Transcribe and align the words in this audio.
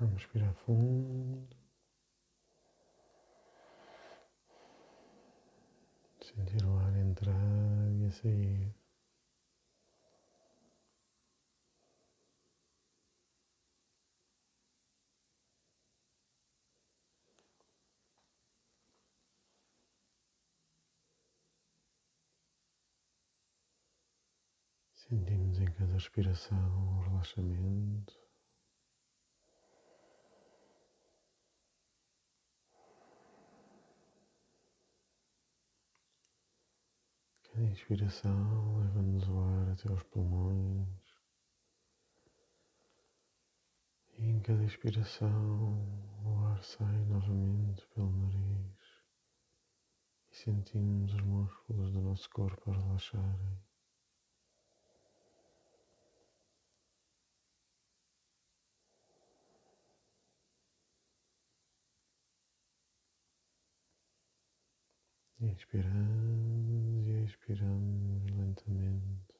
Vamos 0.00 0.22
respirar 0.22 0.54
fundo. 0.54 1.56
Sentir 6.22 6.64
o 6.64 6.78
ar 6.78 6.96
entrar 6.96 7.34
e 8.00 8.10
sair. 8.10 8.74
Sentimos 24.94 25.58
em 25.58 25.66
cada 25.66 25.92
respiração 25.92 26.96
o 26.96 27.02
relaxamento. 27.02 28.19
Inspiração 37.70 38.78
leva-nos 38.78 39.28
o 39.28 39.38
ar 39.40 39.68
até 39.70 39.88
aos 39.88 40.02
pulmões. 40.04 40.88
E 44.18 44.26
em 44.26 44.40
cada 44.40 44.64
expiração 44.64 45.86
o 46.24 46.38
ar 46.46 46.62
sai 46.62 47.04
novamente 47.06 47.86
pelo 47.94 48.10
nariz 48.10 48.76
e 50.30 50.36
sentimos 50.36 51.14
os 51.14 51.20
músculos 51.22 51.92
do 51.92 52.00
nosso 52.00 52.28
corpo 52.30 52.70
a 52.70 52.74
relaxarem. 52.74 53.69
Inspiramos 65.42 67.08
e 67.08 67.24
expiramos 67.24 68.30
lentamente, 68.30 69.34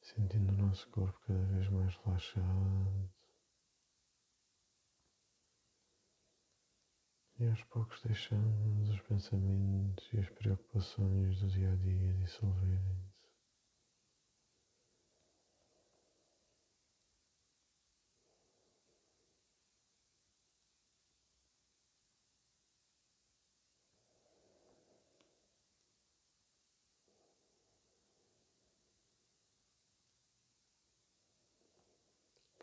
sentindo 0.00 0.52
o 0.52 0.56
nosso 0.56 0.88
corpo 0.90 1.18
cada 1.26 1.44
vez 1.46 1.68
mais 1.68 1.96
relaxado. 1.96 3.10
E 7.40 7.46
aos 7.48 7.64
poucos 7.64 8.00
deixamos 8.02 8.88
os 8.88 9.00
pensamentos 9.00 10.08
e 10.12 10.20
as 10.20 10.30
preocupações 10.30 11.40
do 11.40 11.48
dia 11.48 11.72
a 11.72 11.74
dia 11.74 12.14
dissolverem. 12.14 13.13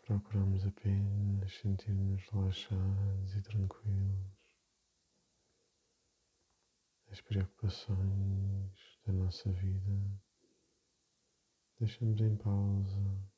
Procuramos 0.02 0.66
apenas 0.66 1.54
sentir-nos 1.58 2.28
relaxados 2.30 3.36
e 3.36 3.42
tranquilos. 3.42 4.32
As 7.08 7.20
preocupações 7.20 8.98
da 9.06 9.12
nossa 9.12 9.52
vida 9.52 10.20
deixamos 11.78 12.20
em 12.20 12.36
pausa 12.36 13.30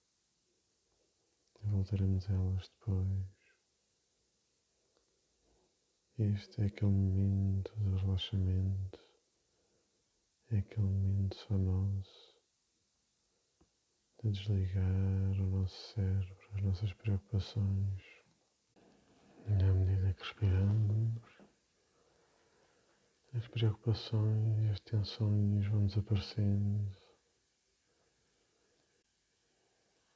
e 1.63 1.67
voltaremos 1.67 2.31
a 2.31 2.33
elas 2.33 2.69
depois. 2.69 3.27
Este 6.17 6.63
é 6.63 6.67
aquele 6.67 6.93
momento 6.93 7.77
de 7.77 8.01
relaxamento, 8.01 9.01
é 10.51 10.59
aquele 10.59 10.87
momento 10.87 11.37
só 11.37 11.59
nosso 11.59 12.24
de 14.25 14.31
desligar 14.31 15.39
o 15.39 15.47
nosso 15.51 15.93
cérebro, 15.93 16.49
as 16.55 16.63
nossas 16.63 16.93
preocupações. 16.95 18.03
E 19.47 19.53
à 19.53 19.73
medida 19.75 20.15
que 20.15 20.23
respiramos, 20.23 21.23
as 23.35 23.47
preocupações 23.49 24.71
as 24.71 24.81
tensões 24.81 25.67
vão 25.67 25.87
desaparecendo, 25.87 26.97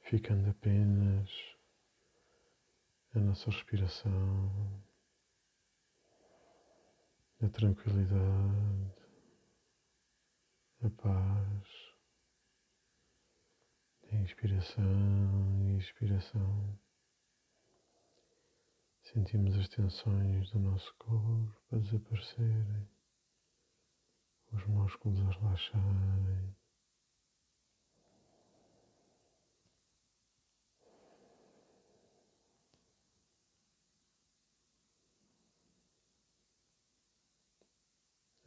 ficando 0.01 0.49
apenas 0.49 1.29
a 3.13 3.19
nossa 3.19 3.51
respiração, 3.51 4.83
a 7.43 7.49
tranquilidade, 7.49 8.91
a 10.81 10.89
paz 10.89 11.78
inspiração 14.15 15.69
e 15.69 15.77
expiração. 15.77 16.79
Sentimos 19.03 19.57
as 19.57 19.67
tensões 19.69 20.49
do 20.51 20.59
nosso 20.59 20.93
corpo 20.95 21.55
a 21.71 21.77
desaparecerem, 21.77 22.87
os 24.51 24.65
músculos 24.65 25.19
a 25.19 25.31
relaxarem. 25.31 26.55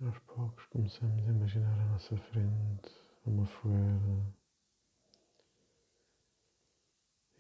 Aos 0.01 0.19
poucos 0.21 0.67
começamos 0.67 1.29
a 1.29 1.31
imaginar 1.31 1.81
à 1.81 1.85
nossa 1.87 2.17
frente 2.17 2.91
uma 3.25 3.47
fogueira 3.47 4.42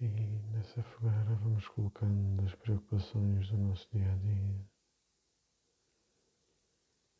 e 0.02 0.08
nessa 0.52 0.82
fogueira 0.82 1.36
vamos 1.36 1.68
colocando 1.68 2.44
as 2.44 2.52
preocupações 2.56 3.48
do 3.50 3.56
nosso 3.56 3.88
dia 3.92 4.12
a 4.12 4.16
dia, 4.16 4.66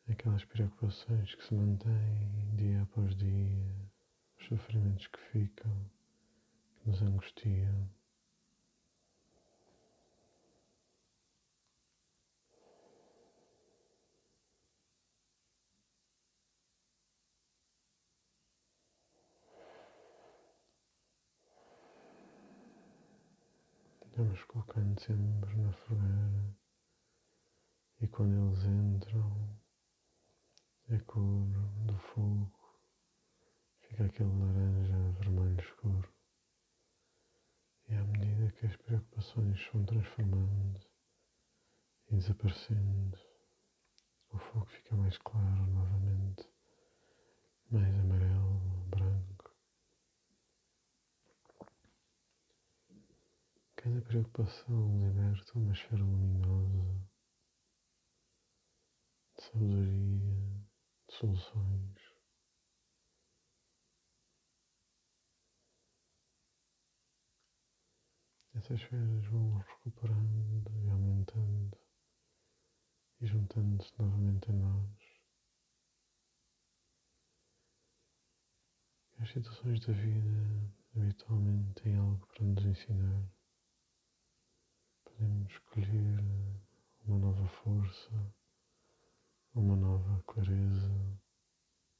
aquelas 0.09 0.43
preocupações 0.43 1.33
que 1.33 1.45
se 1.45 1.55
mantêm 1.55 2.55
dia 2.57 2.81
após 2.81 3.15
dia, 3.15 3.89
os 4.37 4.47
sofrimentos 4.47 5.07
que 5.07 5.19
ficam, 5.31 5.89
que 6.75 6.89
nos 6.89 7.01
angustiam. 7.01 7.89
Colocando 24.47 24.99
sempre 25.01 25.55
na 25.55 25.73
fogueira. 25.73 26.55
E 28.01 28.07
quando 28.07 28.47
eles 28.47 28.63
entram, 28.65 29.53
a 30.89 30.99
cor 31.05 31.47
do 31.85 31.97
fogo. 31.97 32.51
Fica 33.81 34.05
aquele 34.05 34.29
laranja 34.29 35.11
vermelho 35.19 35.59
escuro. 35.59 36.13
E 37.87 37.95
à 37.95 38.03
medida 38.03 38.51
que 38.51 38.65
as 38.65 38.75
preocupações 38.75 39.65
vão 39.71 39.85
transformando 39.85 40.79
e 42.09 42.15
desaparecendo, 42.15 43.17
o 44.29 44.37
fogo 44.37 44.65
fica 44.65 44.95
mais 44.95 45.17
claro 45.19 45.65
novamente, 45.67 46.49
mais 47.71 47.93
amarelo, 47.99 48.72
Cada 53.83 54.01
preocupação 54.01 54.97
liberta 54.97 55.59
uma 55.59 55.73
esfera 55.73 56.01
luminosa 56.01 57.05
de 59.35 59.43
sabedoria, 59.43 60.65
de 61.05 61.13
soluções. 61.13 61.99
Essas 68.55 68.79
esferas 68.79 69.25
vão 69.25 69.57
recuperando 69.57 70.71
e 70.85 70.89
aumentando 70.89 71.77
e 73.19 73.25
juntando-se 73.25 73.91
novamente 73.99 74.49
a 74.49 74.53
nós. 74.53 74.97
As 79.19 79.29
situações 79.29 79.85
da 79.85 79.91
vida 79.91 80.73
habitualmente 80.95 81.81
têm 81.81 81.97
algo 81.97 82.25
para 82.27 82.45
nos 82.45 82.63
ensinar 82.63 83.32
podemos 85.17 85.51
escolher 85.51 86.19
uma 87.05 87.19
nova 87.19 87.47
força, 87.47 88.33
uma 89.53 89.75
nova 89.75 90.23
clareza 90.25 91.19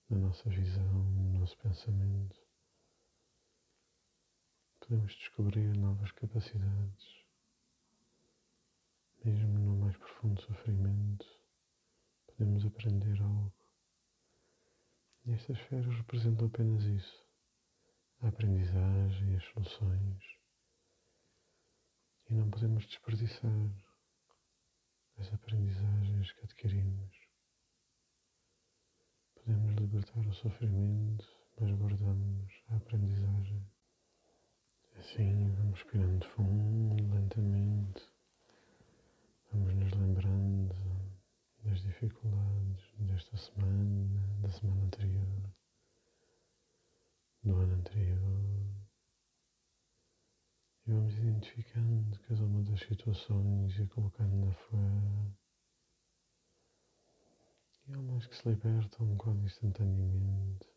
na 0.09 0.17
nossa 0.17 0.49
visão, 0.49 1.03
no 1.11 1.39
nosso 1.39 1.57
pensamento. 1.57 2.41
podemos 4.79 5.13
descobrir 5.15 5.77
novas 5.77 6.11
capacidades. 6.11 7.23
Mesmo 9.23 9.59
no 9.59 9.77
mais 9.77 9.95
profundo 9.95 10.41
sofrimento, 10.41 11.25
podemos 12.27 12.65
aprender 12.65 13.21
algo. 13.21 13.53
E 15.25 15.31
estas 15.31 15.57
esferas 15.57 15.95
representam 15.95 16.47
apenas 16.47 16.83
isso: 16.83 17.25
a 18.21 18.27
aprendizagem, 18.27 19.35
as 19.35 19.43
soluções. 19.45 20.42
E 22.33 22.35
não 22.35 22.49
podemos 22.49 22.83
desperdiçar 22.87 23.69
as 25.19 25.31
aprendizagens 25.31 26.31
que 26.31 26.43
adquirimos. 26.45 27.15
Podemos 29.35 29.75
libertar 29.75 30.25
o 30.25 30.33
sofrimento, 30.33 31.29
mas 31.59 31.69
guardamos 31.77 32.51
a 32.69 32.77
aprendizagem. 32.77 33.63
Assim, 34.97 35.53
vamos 35.53 35.79
respirando 35.79 36.27
fundo, 36.29 37.13
lentamente. 37.13 38.01
Vamos 39.51 39.75
nos 39.75 39.91
lembrando 39.91 40.75
das 41.63 41.83
dificuldades 41.83 42.83
desta 42.97 43.37
semana, 43.37 44.39
da 44.41 44.49
semana 44.49 44.81
anterior, 44.85 45.53
do 47.43 47.55
ano 47.57 47.75
anterior. 47.75 48.82
E 50.85 50.91
vamos 50.91 51.13
identificando 51.13 52.19
cada 52.27 52.43
uma 52.43 52.61
das 52.63 52.81
situações 52.81 53.79
e 53.79 53.87
colocando 53.87 54.35
na 54.45 54.51
fogueira. 54.51 55.37
E 57.87 57.93
há 57.93 57.99
umas 57.99 58.27
que 58.27 58.35
se 58.35 58.49
libertam 58.49 59.15
quase 59.15 59.45
instantaneamente, 59.45 60.67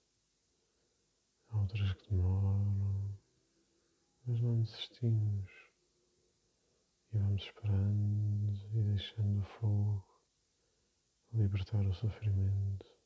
há 1.48 1.58
outras 1.58 1.92
que 1.94 2.10
demoram, 2.10 3.18
mas 4.24 4.40
não 4.40 4.60
desistimos. 4.60 5.50
E 7.12 7.18
vamos 7.18 7.42
esperando 7.42 8.52
e 8.74 8.82
deixando 8.82 9.40
o 9.40 9.44
fogo 9.44 10.04
libertar 11.32 11.84
o 11.84 11.94
sofrimento. 11.94 12.96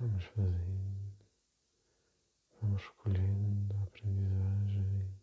vamos 0.00 0.27
fazendo, 0.38 1.12
vamos 2.60 2.82
recolhendo 2.82 3.74
a 3.76 3.82
aprendizagem, 3.82 5.20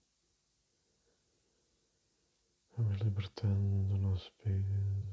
vamos 2.75 2.97
libertando 2.99 3.93
o 3.93 3.97
nosso 3.97 4.33
peso, 4.43 5.05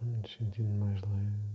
vamos 0.00 0.22
nos 0.22 0.32
sentindo 0.32 0.68
mais 0.68 1.00
leves. 1.00 1.54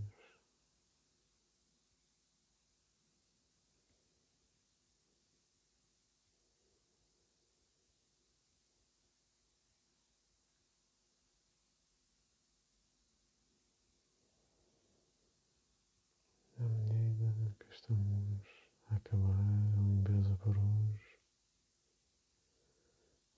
estamos 17.90 18.44
a 18.90 18.96
acabar 18.96 19.40
a 19.40 19.82
limpeza 19.82 20.36
por 20.38 20.56
hoje. 20.56 21.20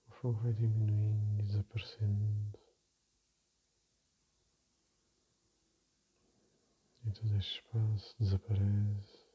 O 0.08 0.11
fogo 0.22 0.40
vai 0.40 0.52
diminuindo 0.52 1.42
desaparecendo. 1.42 2.58
E 7.04 7.10
todo 7.10 7.36
este 7.36 7.56
espaço 7.58 8.14
desaparece. 8.20 9.26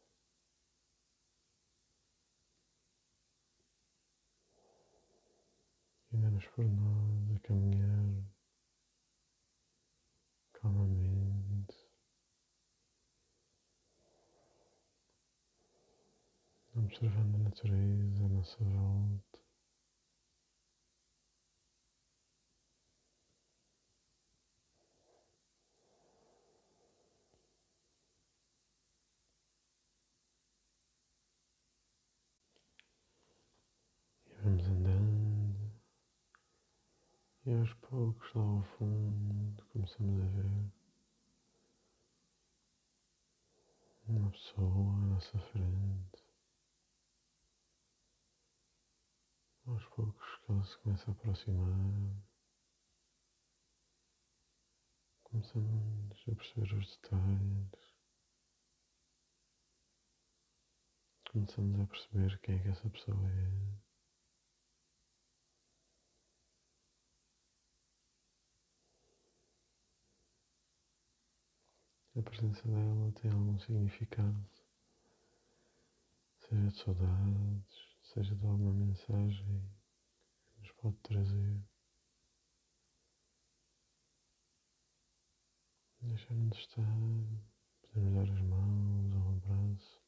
E 6.13 6.17
damos 6.17 6.45
por 6.47 6.63
nós 6.65 7.35
a 7.35 7.39
caminhar 7.41 8.23
calmamente. 10.53 11.27
observando 16.75 17.35
a 17.35 17.39
natureza 17.39 18.23
à 18.23 18.29
nossa 18.29 18.63
volta. 18.63 19.37
E 34.27 34.35
vamos 34.43 34.67
andando, 34.67 35.71
e 37.47 37.53
aos 37.53 37.73
poucos 37.75 38.33
lá 38.33 38.43
ao 38.43 38.61
fundo 38.77 39.65
começamos 39.67 40.21
a 40.21 40.27
ver 40.27 40.71
uma 44.09 44.29
pessoa 44.31 44.93
à 44.93 44.97
nossa 45.05 45.39
frente. 45.39 46.27
aos 49.65 49.85
poucos 49.85 50.35
que 50.37 50.51
ela 50.51 50.63
se 50.65 50.77
começa 50.79 51.09
a 51.09 51.13
aproximar, 51.13 52.23
começamos 55.23 56.21
a 56.27 56.35
perceber 56.35 56.73
os 56.73 56.97
detalhes, 56.97 57.95
começamos 61.31 61.79
a 61.79 61.85
perceber 61.85 62.39
quem 62.39 62.55
é 62.55 62.59
que 62.59 62.67
essa 62.67 62.89
pessoa 62.89 63.29
é. 63.29 63.86
A 72.17 72.21
presença 72.23 72.67
dela 72.67 73.11
tem 73.21 73.29
algum 73.29 73.59
significado, 73.59 74.49
seja 76.39 76.67
de 76.67 76.75
saudades, 76.79 77.97
seja 78.01 78.35
de 78.35 78.47
alguma 78.47 78.73
mensagem 78.73 79.71
que 80.49 80.59
nos 80.59 80.71
pode 80.71 80.97
trazer. 81.03 81.61
Deixar-nos 86.01 86.57
estar, 86.57 86.83
podemos 87.83 88.13
dar 88.15 88.33
as 88.33 88.41
mãos 88.41 89.13
um 89.13 89.37
abraço. 89.37 90.01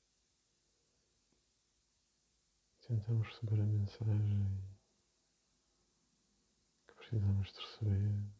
Tentamos 2.87 3.27
receber 3.27 3.61
a 3.61 3.65
mensagem 3.67 4.67
que 6.87 6.93
precisamos 6.95 7.53
de 7.53 7.59
receber. 7.59 8.38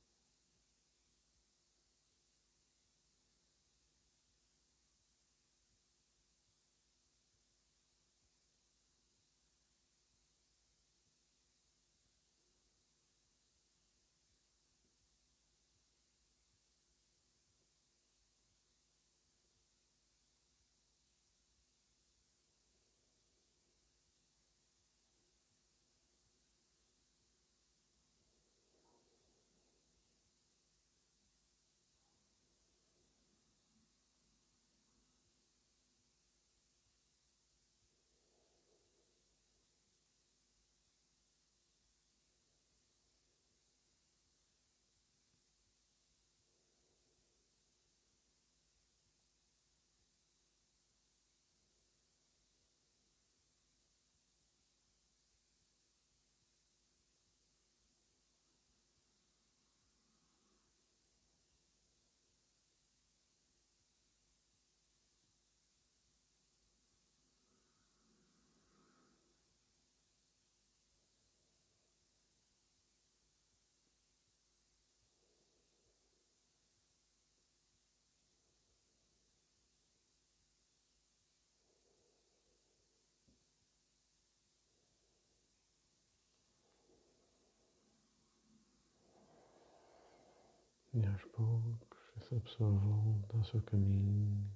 E 91.02 91.06
aos 91.06 91.24
poucos 91.32 91.98
essa 92.18 92.42
pessoa 92.42 92.72
volta 92.72 93.38
ao 93.38 93.44
seu 93.46 93.62
caminho 93.62 94.52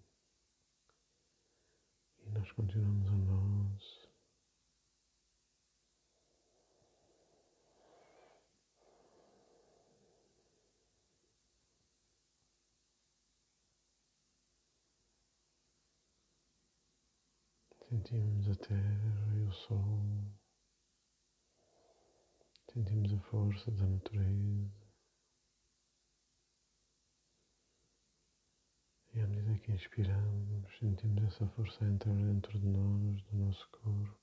e 2.20 2.30
nós 2.32 2.52
continuamos 2.52 3.10
o 3.10 3.16
nosso. 3.16 4.12
Sentimos 17.88 18.50
a 18.50 18.56
terra 18.56 19.38
e 19.38 19.44
o 19.44 19.52
sol, 19.54 20.04
sentimos 22.74 23.14
a 23.14 23.20
força 23.30 23.72
da 23.72 23.86
natureza. 23.88 24.83
E 29.14 29.22
à 29.22 29.28
medida 29.28 29.60
que 29.60 29.72
inspiramos, 29.72 30.78
sentimos 30.80 31.24
essa 31.26 31.46
força 31.50 31.86
entrar 31.86 32.16
dentro 32.16 32.58
de 32.60 32.66
nós, 32.66 33.22
do 33.24 33.38
nosso 33.38 33.70
corpo. 33.70 34.18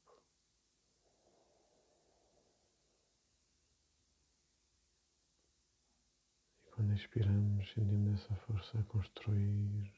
E 6.65 6.71
quando 6.73 6.93
expiramos, 6.93 7.73
sentimos 7.73 8.21
essa 8.21 8.35
força 8.47 8.81
a 8.81 8.85
construir 8.85 9.93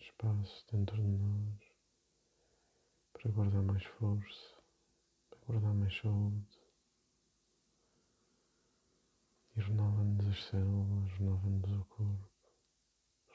espaço 0.00 0.66
dentro 0.72 0.96
de 0.96 1.08
nós 1.08 1.68
para 3.12 3.30
guardar 3.30 3.62
mais 3.62 3.84
força, 3.84 4.60
para 5.30 5.38
guardar 5.46 5.74
mais 5.74 5.96
saúde. 5.96 6.58
E 9.54 9.60
renova-nos 9.60 10.26
as 10.26 10.44
células, 10.46 11.12
renova-nos 11.12 11.80
o 11.80 11.84
corpo, 11.84 12.27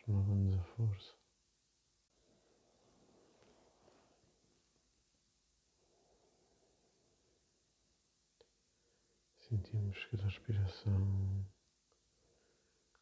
renova-nos 0.06 0.56
a 0.60 0.64
força. 0.76 1.16
Sentimos 9.40 10.06
que 10.06 10.16
a 10.16 10.24
respiração, 10.24 11.46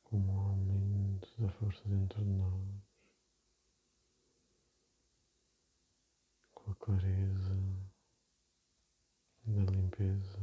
como 0.04 0.34
um 0.34 0.40
aumento 0.40 1.42
da 1.42 1.50
força 1.54 1.82
dentro 1.88 2.24
de 2.24 2.30
nós, 2.30 2.82
com 6.54 6.72
a 6.72 6.76
clareza 6.76 7.56
da 9.46 9.72
limpeza 9.72 10.40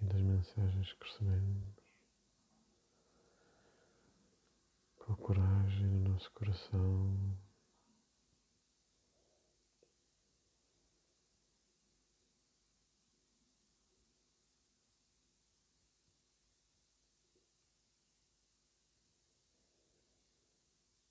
e 0.00 0.04
das 0.04 0.20
mensagens 0.20 0.92
que 0.92 1.04
recebemos, 1.04 1.85
com 5.06 5.12
a 5.12 5.16
coragem 5.18 5.86
no 5.86 6.08
nosso 6.10 6.30
coração. 6.32 7.38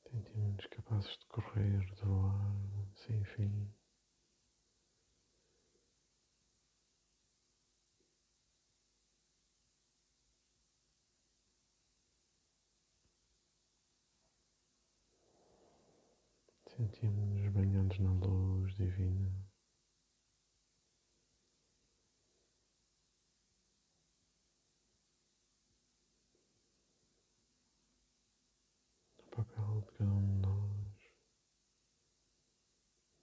Sentimos-nos 0.09 0.65
capazes 0.67 1.17
de 1.17 1.25
correr, 1.27 1.85
de 1.85 2.01
voar 2.03 2.53
sem 2.95 3.23
fim. 3.23 3.74
Sentimos-nos 16.85 17.51
banhados 17.51 17.97
na 17.97 18.11
luz 18.11 18.75
divina. 18.75 19.33
No 29.17 29.29
papel 29.31 29.81
de 29.81 29.91
cada 29.93 30.13
um 30.13 30.27
de 30.27 30.33
nós, 30.35 31.11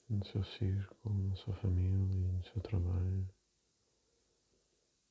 no 0.09 0.25
seu 0.27 0.43
círculo, 0.43 1.29
na 1.29 1.37
sua 1.37 1.55
família 1.55 2.33
no 2.33 2.43
seu 2.43 2.61
trabalho. 2.63 3.33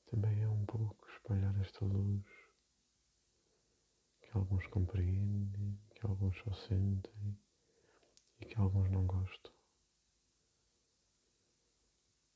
Também 0.08 0.44
é 0.44 0.50
um 0.50 0.66
pouco 0.66 1.08
espalhar 1.08 1.58
esta 1.62 1.86
luz 1.86 2.26
que 4.20 4.30
alguns 4.34 4.68
compreendem, 4.68 5.80
que 5.96 6.06
alguns 6.06 6.38
só 6.40 6.52
sentem 6.52 7.40
alguns 8.62 8.90
não 8.92 9.06
gostam. 9.06 9.52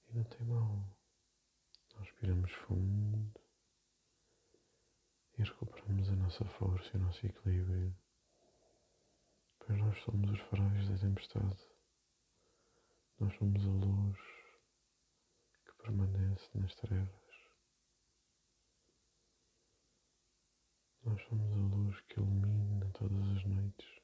E 0.07 0.13
não 0.13 0.23
tem 0.23 0.45
mal. 0.45 0.97
Nós 1.95 2.07
respiramos 2.07 2.51
fundo 2.51 3.41
e 5.37 5.43
recuperamos 5.43 6.09
a 6.09 6.15
nossa 6.15 6.45
força 6.45 6.89
e 6.93 6.97
o 6.97 7.03
nosso 7.03 7.25
equilíbrio. 7.25 7.95
Pois 9.59 9.79
nós 9.79 9.97
somos 10.03 10.31
os 10.31 10.39
faróis 10.49 10.89
da 10.89 10.97
tempestade. 10.97 11.75
Nós 13.19 13.33
somos 13.37 13.65
a 13.65 13.69
luz 13.69 14.19
que 15.65 15.73
permanece 15.83 16.49
nas 16.57 16.75
trevas. 16.75 17.25
Nós 21.03 21.21
somos 21.29 21.51
a 21.51 21.75
luz 21.75 22.01
que 22.01 22.19
ilumina 22.19 22.89
todas 22.91 23.37
as 23.37 23.45
noites. 23.45 23.94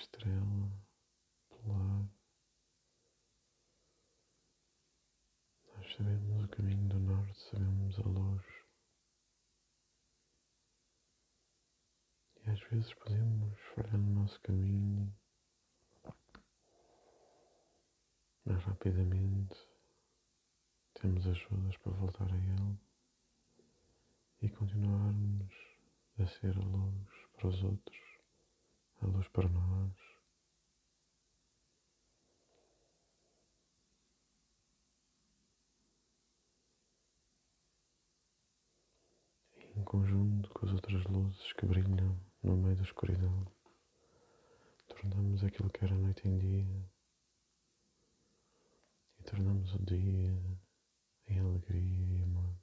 Estrela 0.00 0.72
polar. 1.48 2.08
Nós 5.76 5.94
sabemos 5.96 6.44
o 6.44 6.48
caminho 6.48 6.88
do 6.88 6.98
norte, 7.00 7.40
sabemos 7.50 7.98
a 7.98 8.02
luz. 8.02 8.44
E 12.44 12.50
às 12.50 12.60
vezes 12.68 12.92
podemos 12.94 13.58
falhar 13.74 13.98
no 13.98 14.22
nosso 14.22 14.40
caminho 14.40 15.14
mas 18.44 18.64
rapidamente 18.64 19.56
temos 20.94 21.26
ajudas 21.26 21.76
para 21.78 21.92
voltar 21.92 22.30
a 22.32 22.36
ele 22.36 22.78
e 24.42 24.48
continuarmos 24.48 25.52
a 26.18 26.26
ser 26.26 26.56
a 26.56 26.60
luz 26.60 27.08
para 27.36 27.48
os 27.48 27.62
outros 27.62 28.09
a 29.02 29.06
luz 29.06 29.28
para 29.28 29.48
nós. 29.48 30.10
em 39.76 39.84
conjunto 39.84 40.50
com 40.50 40.66
as 40.66 40.72
outras 40.72 41.04
luzes 41.04 41.52
que 41.54 41.64
brilham 41.64 42.18
no 42.42 42.56
meio 42.56 42.76
da 42.76 42.82
escuridão, 42.82 43.46
tornamos 44.88 45.42
aquilo 45.42 45.70
que 45.70 45.84
era 45.84 45.94
noite 45.94 46.26
em 46.28 46.38
dia 46.38 46.90
e 49.18 49.22
tornamos 49.22 49.74
o 49.74 49.78
dia 49.78 50.58
em 51.28 51.38
alegria 51.38 52.18
e 52.18 52.22
amor. 52.22 52.59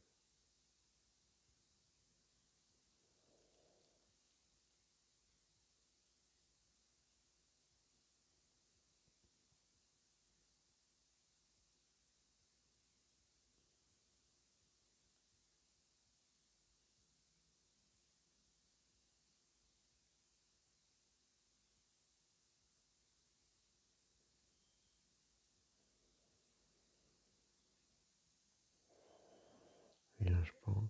Aos 30.48 30.52
poucos, 30.64 30.90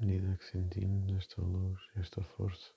à 0.00 0.04
medida 0.04 0.36
que 0.36 0.44
sentimos 0.44 1.12
esta 1.16 1.42
luz, 1.42 1.78
esta 1.96 2.22
força, 2.22 2.72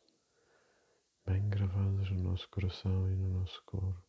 bem 1.25 1.47
gravadas 1.49 2.09
no 2.11 2.23
nosso 2.23 2.49
coração 2.49 3.09
e 3.09 3.15
no 3.15 3.39
nosso 3.39 3.63
corpo, 3.65 4.03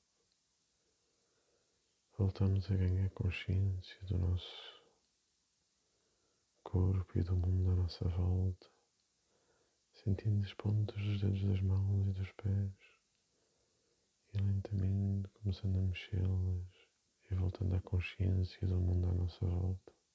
voltamos 2.19 2.71
a 2.71 2.77
ganhar 2.77 3.09
consciência 3.11 4.03
do 4.07 4.19
nosso 4.19 4.83
corpo 6.65 7.19
e 7.19 7.23
do 7.23 7.37
mundo 7.37 7.71
à 7.71 7.77
nossa 7.77 8.09
volta, 8.09 8.67
sentindo 9.93 10.45
as 10.45 10.55
pontas 10.55 11.01
dos 11.01 11.21
dedos 11.21 11.45
das 11.45 11.61
mãos 11.61 12.09
e 12.09 12.13
dos 12.13 12.33
pés 12.33 12.73
e 14.35 14.39
lentamente 14.39 15.29
começando 15.29 15.77
a 15.77 15.83
mexê-las 15.83 16.89
e 17.31 17.35
voltando 17.35 17.77
à 17.77 17.81
consciência 17.81 18.67
do 18.67 18.77
mundo 18.77 19.09
à 19.09 19.13
nossa 19.15 19.47
volta. 19.47 20.06